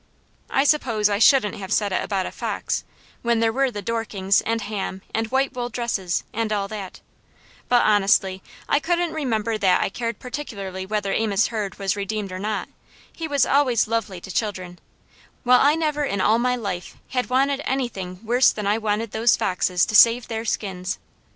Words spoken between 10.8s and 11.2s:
whether